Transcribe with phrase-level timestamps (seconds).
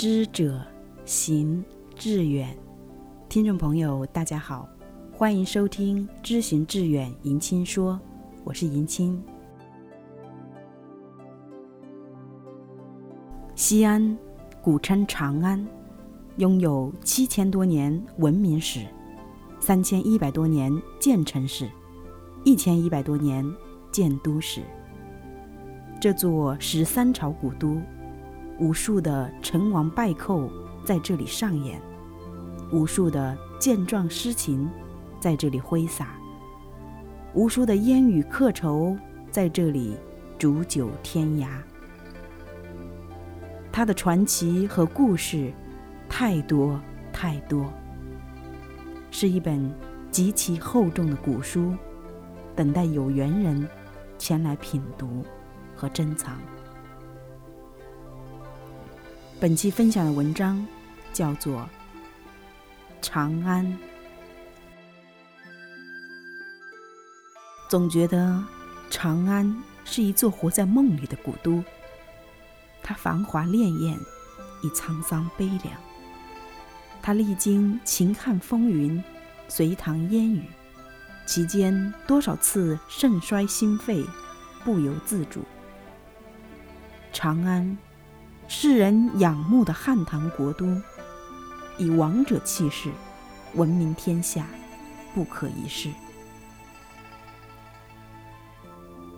[0.00, 0.58] 知者
[1.04, 1.62] 行
[1.94, 2.56] 志远。
[3.28, 4.66] 听众朋友，大家好，
[5.12, 8.00] 欢迎收听《知行志远》迎亲说，
[8.42, 9.22] 我是迎亲。
[13.54, 14.16] 西安，
[14.62, 15.62] 古称长安，
[16.38, 18.86] 拥有七千多年文明史，
[19.60, 21.68] 三千一百多年建城史，
[22.42, 23.44] 一千一百多年
[23.92, 24.62] 建都史。
[26.00, 27.76] 这座十三朝古都，
[28.60, 30.50] 无数的成王败寇
[30.84, 31.80] 在这里上演，
[32.70, 34.68] 无数的健壮诗情
[35.18, 36.14] 在这里挥洒，
[37.32, 38.94] 无数的烟雨客愁
[39.30, 39.96] 在这里
[40.38, 41.48] 煮酒天涯。
[43.72, 45.50] 他的传奇和故事
[46.06, 46.78] 太多
[47.10, 47.64] 太多，
[49.10, 49.72] 是一本
[50.10, 51.74] 极其厚重的古书，
[52.54, 53.66] 等待有缘人
[54.18, 55.24] 前来品读。
[55.74, 56.36] 和珍藏。
[59.40, 60.66] 本期分享的文章
[61.14, 61.60] 叫做
[63.00, 63.64] 《长安》。
[67.66, 68.44] 总觉得
[68.90, 71.64] 长安是一座活在梦里的古都，
[72.82, 73.98] 它繁华潋滟，
[74.62, 75.72] 亦沧桑悲凉。
[77.00, 79.02] 它历经秦汉风云，
[79.48, 80.44] 隋唐烟雨，
[81.24, 84.04] 其间多少次盛衰心肺，
[84.66, 85.40] 不由自主。
[87.10, 87.78] 长安，
[88.52, 90.66] 世人仰慕的汉唐国都，
[91.78, 92.90] 以王者气势，
[93.54, 94.44] 闻名天下，
[95.14, 95.88] 不可一世。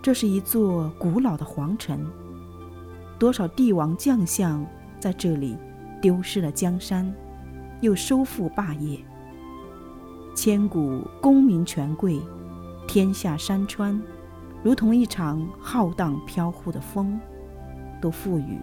[0.00, 2.10] 这是一座古老的皇城，
[3.18, 4.64] 多少帝王将相
[4.98, 5.58] 在这里
[6.00, 7.14] 丢失了江山，
[7.82, 8.98] 又收复霸业。
[10.34, 12.18] 千古功名权贵，
[12.88, 14.02] 天下山川，
[14.62, 17.20] 如同一场浩荡飘忽的风。
[18.00, 18.58] 都赋予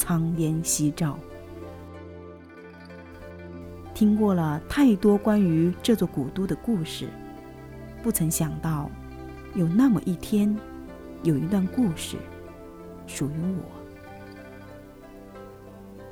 [0.00, 1.18] 苍烟夕照。
[3.92, 7.10] 听过了太多关于这座古都的故事，
[8.02, 8.90] 不曾想到，
[9.54, 10.56] 有那么一天，
[11.22, 12.16] 有一段故事
[13.06, 13.62] 属于我。《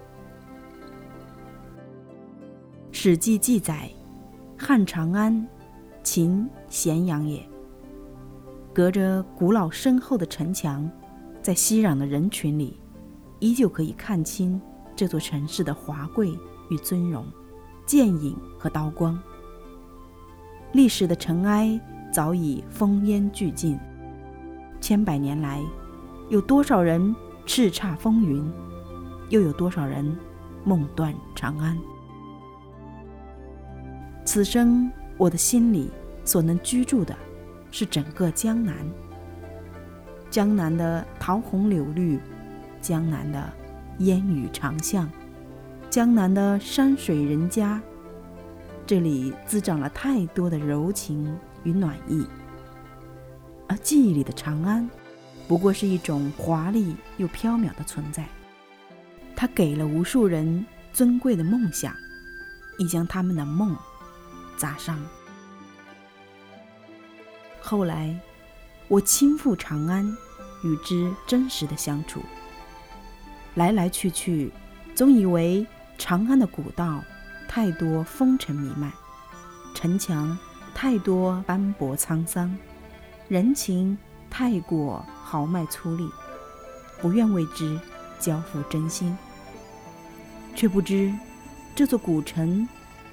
[2.92, 3.88] 史记》记载，
[4.58, 5.48] 汉长安，
[6.02, 7.42] 秦咸阳也。
[8.74, 10.86] 隔着古老深厚的城墙。
[11.40, 12.78] 在熙攘的人群里，
[13.40, 14.60] 依旧可以看清
[14.96, 16.36] 这座城市的华贵
[16.70, 17.26] 与尊荣、
[17.86, 19.18] 剑影和刀光。
[20.72, 21.80] 历史的尘埃
[22.12, 23.78] 早已烽烟俱尽，
[24.80, 25.62] 千百年来，
[26.28, 27.14] 有多少人
[27.46, 28.50] 叱咤风云，
[29.30, 30.16] 又有多少人
[30.64, 31.78] 梦断长安？
[34.24, 35.90] 此生我的心里
[36.24, 37.16] 所能居住的，
[37.70, 38.74] 是整个江南。
[40.28, 42.20] 江南的桃红柳绿，
[42.80, 43.52] 江南的
[43.98, 45.10] 烟雨长巷，
[45.90, 47.80] 江南的山水人家，
[48.86, 52.26] 这里滋长了太多的柔情与暖意。
[53.68, 54.88] 而记忆里的长安，
[55.46, 58.26] 不过是一种华丽又飘渺的存在。
[59.36, 61.94] 它给了无数人尊贵的梦想，
[62.78, 63.76] 亦将他们的梦
[64.56, 64.98] 砸伤。
[67.60, 68.18] 后来。
[68.90, 70.16] 我亲赴长安，
[70.64, 72.22] 与之真实的相处。
[73.58, 74.52] 来来去去，
[74.94, 75.66] 总以为
[75.98, 77.02] 长安的古道
[77.48, 78.92] 太多风尘弥漫，
[79.74, 80.38] 城墙
[80.72, 82.56] 太多斑驳沧桑，
[83.26, 83.98] 人情
[84.30, 86.08] 太过豪迈粗粝，
[87.02, 87.76] 不愿为之
[88.20, 89.18] 交付真心。
[90.54, 91.12] 却不知，
[91.74, 92.66] 这座古城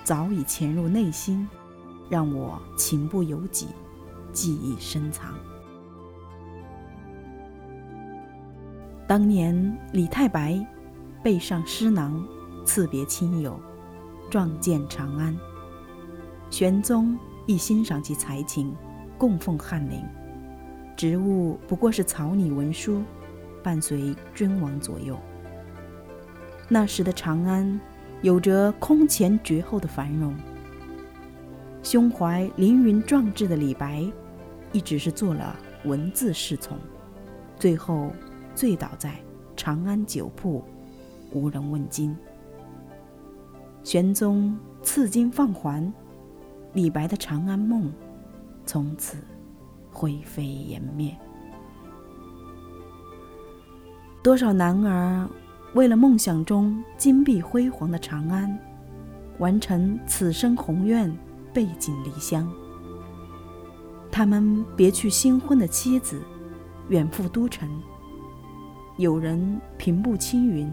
[0.03, 1.50] 早已潜入内心，
[2.07, 3.69] 让我情不由己，
[4.31, 5.34] 记忆深藏。
[9.07, 10.59] 当年李太白
[11.23, 12.25] 背上诗囊，
[12.66, 13.59] 赐别亲友，
[14.31, 15.38] 撞见长安。
[16.49, 18.75] 玄宗亦欣赏其才情，
[19.16, 20.01] 供奉翰林。
[20.97, 23.03] 职务不过是草拟文书，
[23.61, 25.16] 伴随君王左右。
[26.67, 27.79] 那时的长安，
[28.23, 30.34] 有着空前绝后的繁荣。
[31.84, 34.03] 胸怀凌云壮志的李白，
[34.72, 36.75] 一直是做了文字侍从，
[37.59, 38.11] 最后。
[38.55, 39.13] 醉倒在
[39.55, 40.63] 长安酒铺，
[41.31, 42.16] 无人问津。
[43.84, 45.93] 玄宗赐金放还，
[46.73, 47.91] 李白的长安梦
[48.66, 49.17] 从此
[49.91, 51.16] 灰飞烟灭。
[54.23, 55.29] 多少男儿
[55.73, 58.58] 为了梦想中金碧辉煌的长安，
[59.37, 61.16] 完成此生宏愿，
[61.53, 62.51] 背井离乡。
[64.09, 66.22] 他们别去新婚的妻子，
[66.87, 67.69] 远赴都城。
[68.97, 70.72] 有人平步青云，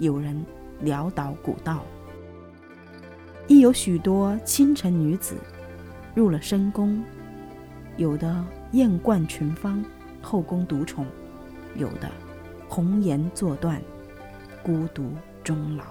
[0.00, 0.44] 有人
[0.84, 1.82] 潦倒古道。
[3.46, 5.34] 亦有许多清晨女子
[6.14, 7.02] 入了深宫，
[7.96, 9.82] 有的艳冠群芳，
[10.20, 11.06] 后宫独宠；
[11.74, 12.10] 有的
[12.68, 13.80] 红颜作断，
[14.62, 15.10] 孤独
[15.42, 15.84] 终老。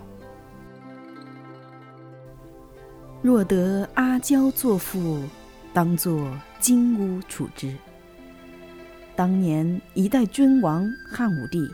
[3.23, 5.23] 若得阿娇作妇，
[5.73, 7.75] 当作金屋处之。
[9.17, 11.67] 当年一代君王汉武帝，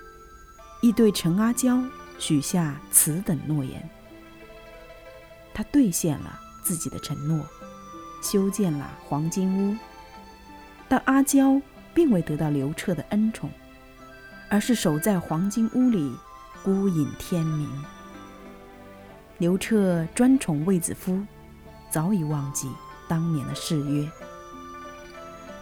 [0.82, 1.84] 亦对陈阿娇
[2.18, 3.90] 许下此等诺言。
[5.54, 7.46] 他兑现了自己的承诺，
[8.22, 9.76] 修建了黄金屋。
[10.88, 11.62] 但阿娇
[11.94, 13.50] 并未得到刘彻的恩宠，
[14.50, 16.16] 而是守在黄金屋里，
[16.64, 17.70] 孤影天明。
[19.40, 21.22] 刘彻专宠卫子夫，
[21.92, 22.70] 早已忘记
[23.10, 24.10] 当年的誓约。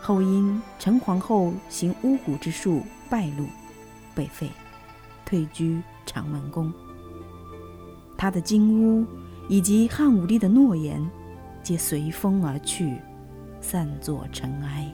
[0.01, 3.45] 后因陈皇后行巫蛊之术败露，
[4.15, 4.49] 被废，
[5.23, 6.73] 退居长门宫。
[8.17, 9.05] 他的金屋
[9.47, 11.07] 以及汉武帝的诺言，
[11.61, 12.97] 皆随风而去，
[13.61, 14.91] 散作尘埃。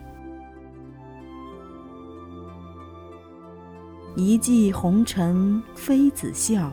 [4.17, 6.69] 一骑红尘妃子笑，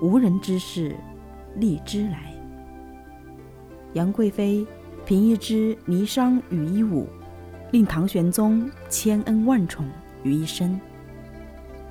[0.00, 0.96] 无人知是
[1.56, 2.32] 荔枝来。
[3.92, 4.66] 杨贵妃
[5.04, 7.06] 凭一支霓裳羽衣舞。
[7.72, 9.86] 令唐玄宗千恩万宠
[10.22, 10.80] 于一身。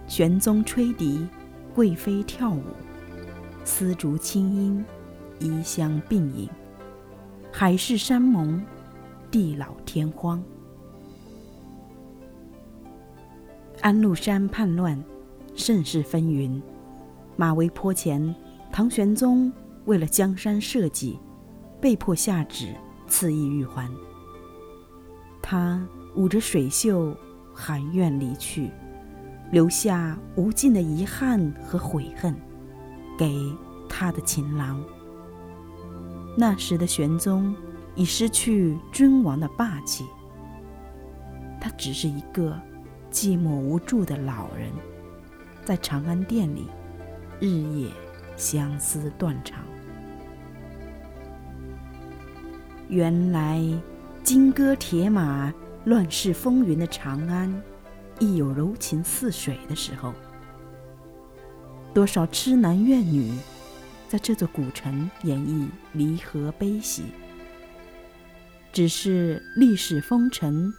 [0.08, 1.28] 玄宗吹笛，
[1.74, 2.62] 贵妃跳舞，
[3.64, 4.86] 丝竹清音，
[5.40, 6.50] 衣香鬓影，
[7.52, 8.64] 海誓山盟，
[9.30, 10.42] 地老天荒。
[13.82, 15.04] 安禄山叛乱，
[15.56, 16.62] 盛世纷纭，
[17.36, 18.34] 马嵬坡前，
[18.72, 19.52] 唐玄宗
[19.86, 21.20] 为了江山社稷，
[21.82, 22.74] 被迫下旨
[23.08, 23.92] 赐意玉环。
[25.48, 25.80] 他
[26.16, 27.16] 捂着水袖，
[27.54, 28.72] 含怨离去，
[29.52, 32.36] 留下无尽的遗憾和悔恨，
[33.16, 33.56] 给
[33.88, 34.84] 他的情郎。
[36.36, 37.56] 那时的玄宗
[37.94, 40.04] 已失去君王的霸气，
[41.62, 42.60] 他只是一个
[43.12, 44.72] 寂寞无助的老人，
[45.64, 46.68] 在长安殿里
[47.40, 47.92] 日夜
[48.36, 49.64] 相思断肠。
[52.90, 53.62] 原来。
[54.26, 57.62] 金戈铁马、乱世风云的长安，
[58.18, 60.16] 亦有柔情似水的时候。
[61.94, 63.32] 多少痴男怨女，
[64.10, 67.04] 在这座古城演绎离合悲喜。
[68.74, 70.74] 只是历史风尘，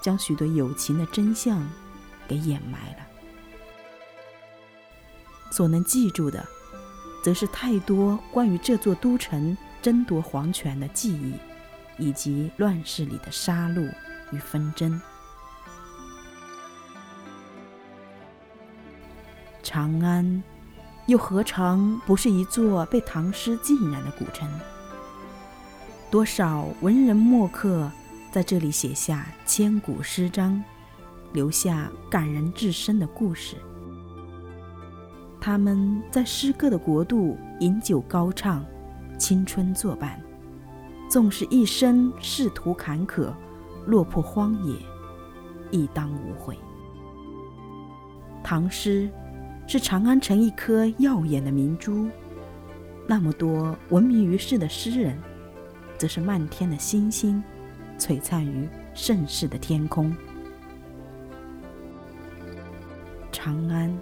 [0.00, 1.68] 将许多友情的真相
[2.28, 2.98] 给掩埋了。
[5.50, 6.46] 所能记住的，
[7.24, 11.34] 则是太多关于这座都城争夺皇权的记忆。
[11.98, 13.88] 以及乱世里的杀戮
[14.30, 15.00] 与纷争。
[19.62, 20.42] 长安，
[21.06, 24.48] 又何尝不是一座被唐诗浸染的古城？
[26.10, 27.90] 多少文人墨客
[28.30, 30.62] 在这里写下千古诗章，
[31.32, 33.56] 留下感人至深的故事。
[35.40, 38.64] 他们在诗歌的国度饮酒高唱，
[39.18, 40.20] 青春作伴。
[41.12, 43.30] 纵使一生仕途坎坷，
[43.84, 44.74] 落魄荒野，
[45.70, 46.56] 亦当无悔。
[48.42, 49.10] 唐诗
[49.66, 52.08] 是长安城一颗耀眼的明珠，
[53.06, 55.20] 那么多闻名于世的诗人，
[55.98, 57.44] 则是漫天的星星，
[57.98, 60.16] 璀璨于盛世的天空。
[63.30, 63.94] 长安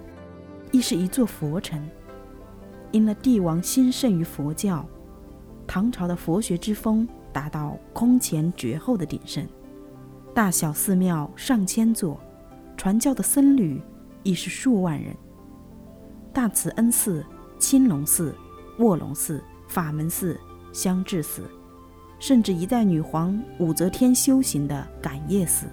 [0.71, 1.85] 亦是一座佛城，
[2.91, 4.85] 因了帝王兴盛于佛教。
[5.73, 9.47] 唐朝的佛学之风达到空前绝后的鼎盛，
[10.35, 12.19] 大小寺庙上千座，
[12.75, 13.81] 传教的僧侣
[14.21, 15.15] 亦是数万人。
[16.33, 17.25] 大慈恩寺、
[17.57, 18.35] 青龙寺、
[18.79, 20.37] 卧龙寺、法门寺、
[20.73, 21.43] 香智寺，
[22.19, 25.67] 甚至一代女皇武则天修行的感业寺，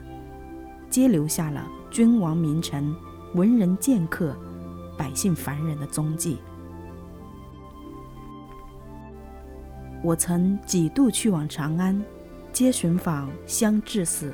[0.89, 2.95] 皆留下了君王名臣、
[3.35, 4.33] 文人剑客、
[4.97, 6.39] 百姓凡人的踪迹。
[10.01, 12.01] 我曾几度去往长安，
[12.53, 14.33] 皆寻访香智寺，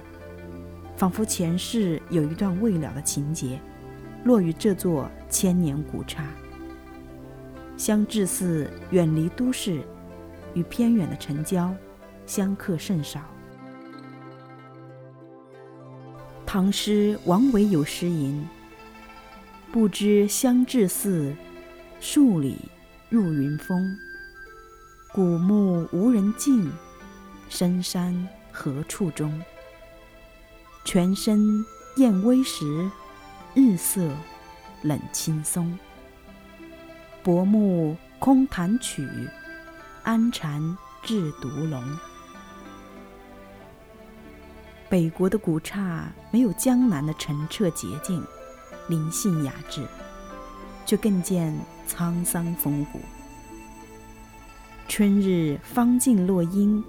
[0.95, 3.59] 仿佛前世有一段未了的情节，
[4.25, 6.23] 落于这座千年古刹。
[7.79, 9.81] 香智寺远离都市，
[10.53, 11.75] 与偏远的城郊
[12.27, 13.21] 相客甚少。
[16.45, 18.47] 唐诗王维有诗吟
[19.73, 21.35] ：“不知香智寺，
[22.01, 22.59] 数里
[23.09, 23.97] 入云峰。”
[25.15, 26.73] 古木无人径，
[27.49, 29.41] 深山何处踪？
[30.85, 31.65] 泉声
[31.99, 32.91] 燕微时，
[33.55, 34.11] 日色
[34.83, 35.79] 冷青松。
[37.23, 39.09] 薄暮空弹曲，
[40.03, 40.61] 安禅
[41.05, 41.81] 制独龙。
[44.89, 48.21] 北国的古刹没有江南的澄澈洁净、
[48.89, 49.87] 灵性雅致，
[50.85, 51.57] 却更见
[51.89, 52.99] 沧桑风骨。
[54.87, 56.83] 春日芳径落英，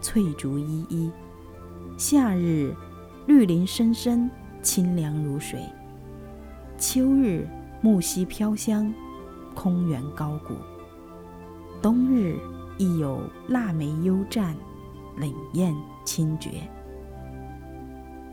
[0.00, 1.10] 翠竹依依；
[1.96, 2.74] 夏日
[3.26, 4.28] 绿林深深，
[4.62, 5.60] 清凉如水；
[6.78, 7.46] 秋日
[7.80, 8.92] 木樨飘香，
[9.54, 10.54] 空园高古；
[11.80, 12.36] 冬日
[12.78, 14.56] 亦有腊梅幽湛，
[15.18, 15.72] 冷艳
[16.04, 16.50] 清绝。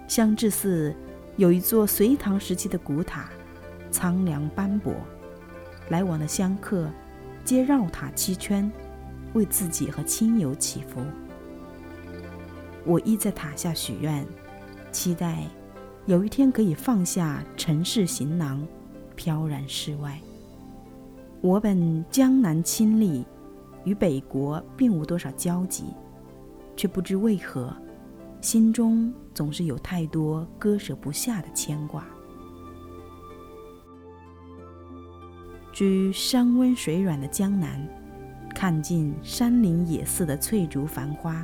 [0.07, 0.95] 香智寺
[1.35, 3.29] 有一座隋唐时期的古塔，
[3.91, 4.93] 苍凉斑驳，
[5.89, 6.89] 来往的香客
[7.43, 8.71] 皆绕塔七圈。
[9.33, 11.01] 为自己和亲友祈福，
[12.85, 14.25] 我依在塔下许愿，
[14.91, 15.43] 期待
[16.05, 18.65] 有一天可以放下尘世行囊，
[19.15, 20.19] 飘然世外。
[21.39, 23.25] 我本江南亲历，
[23.85, 25.85] 与北国并无多少交集，
[26.75, 27.73] 却不知为何，
[28.41, 32.05] 心中总是有太多割舍不下的牵挂。
[35.71, 38.00] 居山温水软的江南。
[38.61, 41.43] 看尽山林野寺的翠竹繁花，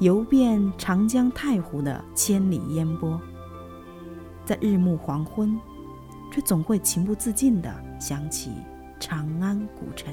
[0.00, 3.20] 游遍长江太湖的千里烟波，
[4.42, 5.60] 在日暮黄昏，
[6.32, 8.52] 却总会情不自禁地想起
[8.98, 10.10] 长安古城，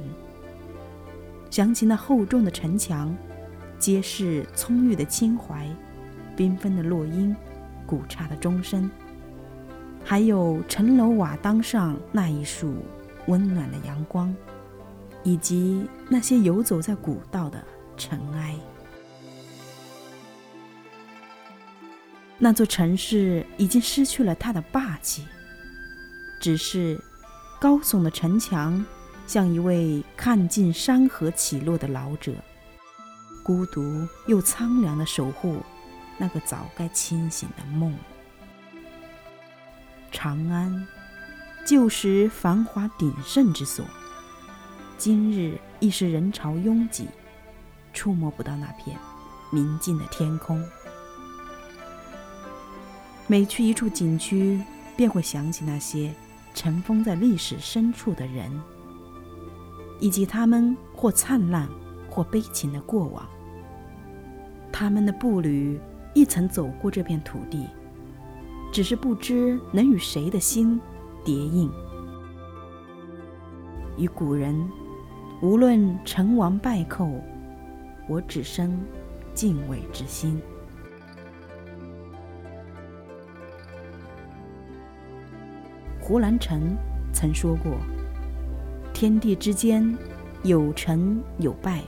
[1.50, 3.16] 想起那厚重的城墙，
[3.80, 5.66] 揭示葱郁的青怀，
[6.36, 7.34] 缤纷的落英，
[7.86, 8.92] 古刹的钟声，
[10.04, 12.76] 还有城楼瓦当上那一束
[13.28, 14.36] 温暖的阳光。
[15.26, 17.62] 以及那些游走在古道的
[17.98, 18.56] 尘埃，
[22.38, 25.26] 那座城市已经失去了它的霸气，
[26.40, 27.02] 只是
[27.60, 28.86] 高耸的城墙
[29.26, 32.32] 像一位看尽山河起落的老者，
[33.44, 35.58] 孤独又苍凉的守护
[36.20, 37.98] 那个早该清醒的梦。
[40.12, 40.88] 长安，
[41.66, 43.84] 旧时繁华鼎盛之所。
[44.98, 47.08] 今日亦是人潮拥挤，
[47.94, 48.98] 触摸不到那片
[49.52, 50.64] 明净的天空。
[53.28, 54.62] 每去一处景区，
[54.96, 56.14] 便会想起那些
[56.54, 58.50] 尘封在历史深处的人，
[60.00, 61.68] 以及他们或灿烂
[62.10, 63.28] 或悲情的过往。
[64.72, 65.80] 他们的步履
[66.14, 67.68] 亦曾走过这片土地，
[68.72, 70.80] 只是不知能与谁的心
[71.26, 71.70] 叠印。
[73.98, 74.68] 与古人。
[75.42, 77.12] 无论成王败寇，
[78.08, 78.80] 我只生
[79.34, 80.42] 敬畏之心。
[86.00, 86.76] 胡兰成
[87.14, 87.74] 曾说过
[88.94, 89.96] ：“天地之间，
[90.44, 91.82] 有成有败；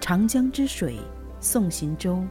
[0.00, 0.96] 长江之水，
[1.40, 2.22] 送行舟，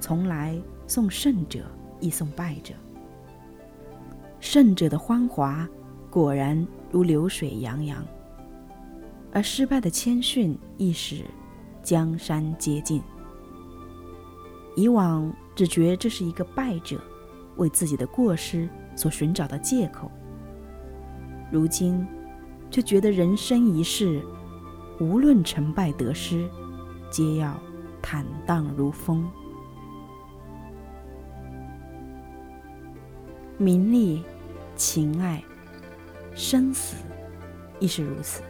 [0.00, 1.60] 从来送胜者，
[2.00, 2.72] 亦送败者。
[4.40, 5.68] 胜者的欢华，
[6.08, 8.02] 果然如流水洋洋。”
[9.32, 11.24] 而失败的谦逊亦使
[11.82, 13.02] 江山接近。
[14.76, 17.00] 以往只觉这是一个败者
[17.56, 20.10] 为自己的过失所寻找的借口，
[21.50, 22.06] 如今
[22.70, 24.22] 却觉得人生一世，
[25.00, 26.48] 无论成败得失，
[27.10, 27.58] 皆要
[28.00, 29.28] 坦荡如风。
[33.56, 34.22] 名利、
[34.76, 35.42] 情爱、
[36.34, 36.94] 生死，
[37.80, 38.42] 亦是如此。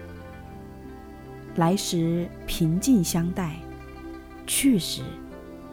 [1.58, 3.56] 来时平静相待，
[4.46, 5.02] 去时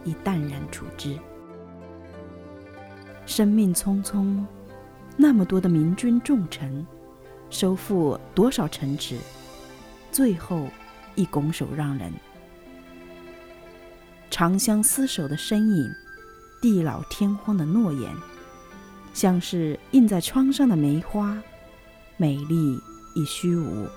[0.04, 1.16] 亦淡然处之。
[3.28, 4.44] 生命匆匆，
[5.16, 6.84] 那么多的明君重臣，
[7.52, 9.16] 收复多少城池，
[10.12, 10.68] 最后
[11.14, 12.12] 亦拱手让人。
[14.32, 15.88] 长相厮守的身影，
[16.64, 18.12] 地老天荒的诺言，
[19.14, 21.40] 像是印在窗上的梅花，
[22.18, 22.80] 美丽
[23.16, 23.88] 亦虚无。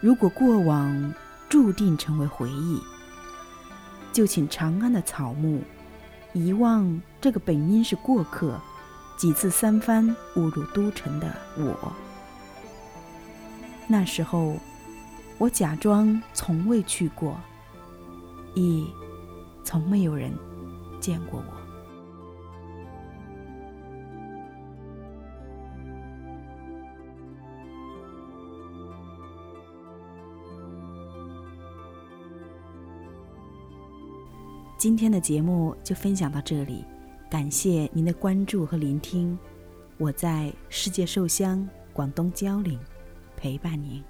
[0.00, 1.14] 如果过往
[1.48, 2.80] 注定成为回忆，
[4.12, 5.62] 就请长安的草木
[6.32, 8.58] 遗忘这个本应是过客、
[9.18, 11.92] 几次三番误入都城的我。
[13.86, 14.56] 那时候，
[15.36, 17.38] 我假装从未去过，
[18.54, 18.86] 亦
[19.62, 20.32] 从没有人
[21.00, 21.59] 见过我。
[34.80, 36.86] 今天的节目就分享到这里，
[37.28, 39.38] 感谢您的关注和聆听，
[39.98, 42.80] 我在世界寿乡广东蕉岭
[43.36, 44.02] 陪伴您。